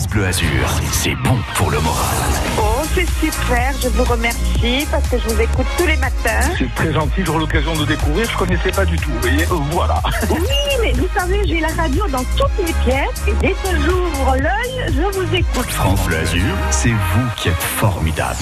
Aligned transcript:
France 0.00 0.12
Bleu 0.12 0.24
Azur, 0.24 0.80
c'est 0.92 1.14
bon 1.16 1.36
pour 1.56 1.70
le 1.70 1.78
moral. 1.78 2.16
Oh, 2.56 2.80
c'est 2.94 3.06
super, 3.20 3.70
je 3.82 3.88
vous 3.88 4.04
remercie 4.04 4.86
parce 4.90 5.06
que 5.06 5.18
je 5.18 5.28
vous 5.28 5.38
écoute 5.38 5.66
tous 5.76 5.86
les 5.86 5.98
matins. 5.98 6.40
C'est 6.56 6.74
très 6.74 6.90
gentil, 6.90 7.22
j'aurai 7.22 7.40
l'occasion 7.40 7.76
de 7.76 7.84
découvrir, 7.84 8.30
je 8.30 8.34
connaissais 8.38 8.70
pas 8.70 8.86
du 8.86 8.96
tout, 8.96 9.10
vous 9.10 9.20
voyez, 9.20 9.44
voilà. 9.70 10.00
Oui, 10.30 10.38
mais 10.80 10.92
vous 10.92 11.08
savez, 11.14 11.46
j'ai 11.46 11.60
la 11.60 11.68
radio 11.68 12.06
dans 12.08 12.24
toutes 12.24 12.66
les 12.66 12.72
pièces 12.82 13.28
et 13.28 13.34
dès 13.42 13.50
que 13.50 13.76
j'ouvre 13.84 14.36
l'œil, 14.38 14.86
je 14.86 15.18
vous 15.18 15.34
écoute. 15.34 15.68
France 15.68 16.02
Bleu 16.06 16.16
Azur, 16.16 16.56
c'est 16.70 16.88
vous 16.88 17.26
qui 17.36 17.50
êtes 17.50 17.62
formidable. 17.62 18.38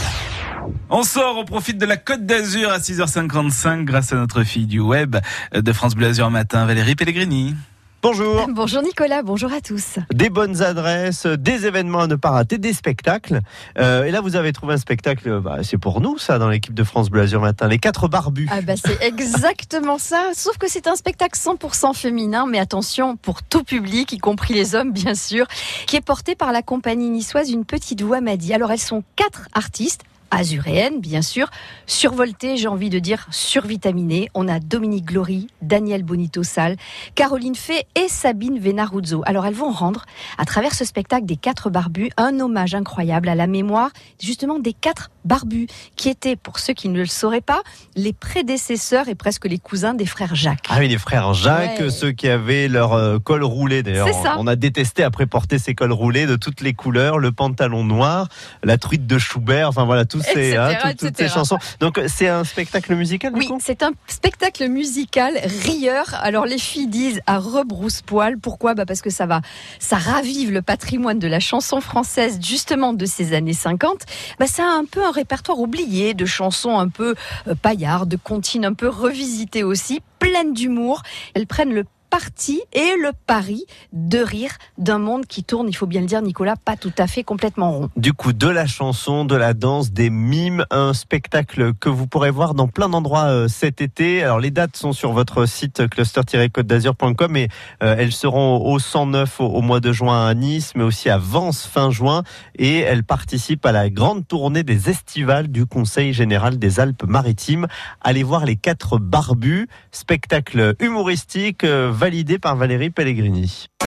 On 0.90 1.02
sort, 1.02 1.38
on 1.38 1.44
profite 1.44 1.78
de 1.78 1.86
la 1.86 1.96
Côte 1.96 2.24
d'Azur 2.24 2.70
à 2.70 2.78
6h55 2.78 3.82
grâce 3.82 4.12
à 4.12 4.16
notre 4.16 4.44
fille 4.44 4.66
du 4.66 4.78
web 4.78 5.16
de 5.52 5.72
France 5.72 5.96
Bleu 5.96 6.06
Azur 6.06 6.30
matin, 6.30 6.66
Valérie 6.66 6.94
Pellegrini. 6.94 7.56
Bonjour. 8.00 8.46
Bonjour 8.54 8.82
Nicolas, 8.82 9.22
bonjour 9.22 9.52
à 9.52 9.60
tous. 9.60 9.98
Des 10.14 10.30
bonnes 10.30 10.62
adresses, 10.62 11.26
des 11.26 11.66
événements 11.66 12.00
à 12.00 12.06
ne 12.06 12.14
pas 12.14 12.30
rater, 12.30 12.56
des 12.56 12.72
spectacles. 12.72 13.40
Euh, 13.76 14.04
et 14.04 14.12
là, 14.12 14.20
vous 14.20 14.36
avez 14.36 14.52
trouvé 14.52 14.74
un 14.74 14.78
spectacle, 14.78 15.40
bah, 15.40 15.58
c'est 15.64 15.78
pour 15.78 16.00
nous 16.00 16.16
ça, 16.16 16.38
dans 16.38 16.48
l'équipe 16.48 16.74
de 16.74 16.84
France 16.84 17.10
Bleu 17.10 17.22
Azur 17.22 17.40
Matin, 17.40 17.66
les 17.66 17.78
quatre 17.78 18.06
barbus. 18.06 18.48
Ah 18.52 18.60
bah 18.60 18.74
c'est 18.76 19.02
exactement 19.06 19.98
ça, 19.98 20.30
sauf 20.32 20.58
que 20.58 20.70
c'est 20.70 20.86
un 20.86 20.94
spectacle 20.94 21.36
100% 21.36 21.92
féminin, 21.94 22.46
mais 22.48 22.60
attention, 22.60 23.16
pour 23.16 23.42
tout 23.42 23.64
public, 23.64 24.12
y 24.12 24.18
compris 24.18 24.54
les 24.54 24.76
hommes 24.76 24.92
bien 24.92 25.14
sûr, 25.14 25.46
qui 25.86 25.96
est 25.96 26.00
porté 26.00 26.36
par 26.36 26.52
la 26.52 26.62
compagnie 26.62 27.10
niçoise 27.10 27.50
Une 27.50 27.64
Petite 27.64 28.02
Voix 28.02 28.20
m'a 28.20 28.36
dit. 28.36 28.54
Alors 28.54 28.70
elles 28.70 28.78
sont 28.78 29.02
quatre 29.16 29.48
artistes, 29.54 30.02
azuréenne, 30.30 31.00
bien 31.00 31.22
sûr, 31.22 31.48
survoltée, 31.86 32.56
j'ai 32.56 32.68
envie 32.68 32.90
de 32.90 32.98
dire 32.98 33.26
survitaminée. 33.30 34.28
On 34.34 34.48
a 34.48 34.60
Dominique 34.60 35.06
Glory, 35.06 35.48
Daniel 35.62 36.02
Bonito 36.02 36.42
Sal, 36.42 36.76
Caroline 37.14 37.54
Fay 37.54 37.84
et 37.94 38.08
Sabine 38.08 38.58
Venaruzzo. 38.58 39.22
Alors 39.26 39.46
elles 39.46 39.54
vont 39.54 39.70
rendre, 39.70 40.04
à 40.36 40.44
travers 40.44 40.74
ce 40.74 40.84
spectacle 40.84 41.26
des 41.26 41.36
quatre 41.36 41.70
barbus, 41.70 42.10
un 42.16 42.40
hommage 42.40 42.74
incroyable 42.74 43.28
à 43.28 43.34
la 43.34 43.46
mémoire 43.46 43.90
justement 44.20 44.58
des 44.58 44.72
quatre 44.72 45.10
barbus, 45.24 45.66
qui 45.96 46.08
étaient, 46.08 46.36
pour 46.36 46.58
ceux 46.58 46.72
qui 46.72 46.88
ne 46.88 46.98
le 46.98 47.06
sauraient 47.06 47.42
pas, 47.42 47.60
les 47.96 48.14
prédécesseurs 48.14 49.08
et 49.08 49.14
presque 49.14 49.44
les 49.44 49.58
cousins 49.58 49.92
des 49.92 50.06
frères 50.06 50.34
Jacques. 50.34 50.66
Ah 50.70 50.76
oui, 50.78 50.88
les 50.88 50.96
frères 50.98 51.34
Jacques, 51.34 51.80
Ouais. 51.80 51.90
ceux 51.90 52.12
qui 52.12 52.28
avaient 52.28 52.68
leur 52.68 52.94
euh, 52.94 53.18
col 53.18 53.42
roulé 53.44 53.82
d'ailleurs. 53.82 54.06
C'est 54.08 54.22
ça. 54.22 54.36
On 54.38 54.46
a 54.46 54.56
détesté 54.56 55.02
après 55.02 55.26
porter 55.26 55.58
ces 55.58 55.74
cols 55.74 55.92
roulés 55.92 56.26
de 56.26 56.36
toutes 56.36 56.60
les 56.62 56.72
couleurs, 56.72 57.18
le 57.18 57.30
pantalon 57.32 57.84
noir, 57.84 58.28
la 58.62 58.78
truite 58.78 59.06
de 59.06 59.18
Schubert, 59.18 59.68
enfin 59.68 59.84
voilà, 59.84 60.04
tous 60.18 60.24
ces, 60.34 60.50
Etc., 60.50 60.56
hein, 60.58 60.74
tout- 60.82 61.06
toutes 61.06 61.16
ces 61.16 61.24
etc.. 61.24 61.34
chansons. 61.34 61.58
Donc 61.80 62.00
c'est 62.08 62.28
un 62.28 62.44
spectacle 62.44 62.94
musical 62.94 63.32
du 63.32 63.38
Oui, 63.40 63.48
c'est 63.60 63.82
un 63.82 63.92
spectacle 64.06 64.68
musical 64.68 65.34
rieur. 65.64 66.04
Alors 66.20 66.44
les 66.46 66.58
filles 66.58 66.88
disent 66.88 67.20
à 67.26 67.38
rebrousse-poil. 67.38 68.38
Pourquoi? 68.38 68.74
Bah 68.74 68.84
Parce 68.86 69.02
que 69.02 69.10
ça 69.10 69.26
va, 69.26 69.40
ça 69.78 69.96
ravive 69.96 70.52
le 70.52 70.62
patrimoine 70.62 71.18
de 71.18 71.28
la 71.28 71.40
chanson 71.40 71.80
française 71.80 72.38
justement 72.42 72.92
de 72.92 73.06
ces 73.06 73.32
années 73.34 73.52
50. 73.52 74.04
Bah, 74.38 74.46
ça 74.46 74.64
a 74.64 74.70
un 74.70 74.84
peu 74.84 75.04
un 75.04 75.10
répertoire 75.10 75.58
oublié 75.58 76.14
de 76.14 76.26
chansons 76.26 76.78
un 76.78 76.88
peu 76.88 77.14
euh, 77.46 77.54
paillardes, 77.54 78.08
de 78.08 78.16
comptines 78.16 78.64
un 78.64 78.74
peu 78.74 78.88
revisitées 78.88 79.62
aussi, 79.64 80.00
pleines 80.18 80.52
d'humour. 80.54 81.02
Elles 81.34 81.46
prennent 81.46 81.72
le 81.74 81.84
parti 82.10 82.60
et 82.72 82.94
le 83.00 83.12
pari 83.26 83.64
de 83.92 84.18
rire 84.18 84.52
d'un 84.76 84.98
monde 84.98 85.26
qui 85.26 85.44
tourne, 85.44 85.68
il 85.68 85.74
faut 85.74 85.86
bien 85.86 86.00
le 86.00 86.06
dire 86.06 86.22
Nicolas, 86.22 86.56
pas 86.56 86.76
tout 86.76 86.92
à 86.98 87.06
fait 87.06 87.24
complètement 87.24 87.72
rond. 87.72 87.90
Du 87.96 88.12
coup, 88.12 88.32
de 88.32 88.48
la 88.48 88.66
chanson, 88.66 89.24
de 89.24 89.36
la 89.36 89.54
danse, 89.54 89.92
des 89.92 90.10
mimes, 90.10 90.64
un 90.70 90.94
spectacle 90.94 91.74
que 91.74 91.88
vous 91.88 92.06
pourrez 92.06 92.30
voir 92.30 92.54
dans 92.54 92.68
plein 92.68 92.88
d'endroits 92.88 93.26
euh, 93.26 93.48
cet 93.48 93.80
été. 93.80 94.22
Alors 94.22 94.40
les 94.40 94.50
dates 94.50 94.76
sont 94.76 94.92
sur 94.92 95.12
votre 95.12 95.46
site 95.46 95.88
cluster-côte 95.88 96.66
d'azur.com 96.66 97.36
et 97.36 97.48
euh, 97.82 97.96
elles 97.98 98.12
seront 98.12 98.64
au 98.66 98.78
109 98.78 99.40
au, 99.40 99.46
au 99.46 99.60
mois 99.60 99.80
de 99.80 99.92
juin 99.92 100.26
à 100.26 100.34
Nice, 100.34 100.72
mais 100.74 100.84
aussi 100.84 101.10
à 101.10 101.18
Vence 101.18 101.66
fin 101.66 101.90
juin. 101.90 102.22
Et 102.56 102.78
elles 102.78 103.04
participent 103.04 103.66
à 103.66 103.72
la 103.72 103.90
grande 103.90 104.26
tournée 104.26 104.62
des 104.62 104.90
estivales 104.90 105.48
du 105.48 105.66
Conseil 105.66 106.12
général 106.12 106.58
des 106.58 106.80
Alpes-Maritimes. 106.80 107.66
Allez 108.00 108.22
voir 108.22 108.44
les 108.44 108.56
quatre 108.56 108.98
barbus, 108.98 109.68
spectacle 109.90 110.74
humoristique 110.80 111.64
euh, 111.64 111.92
validé 111.98 112.38
par 112.38 112.54
Valérie 112.54 112.90
Pellegrini. 112.90 113.68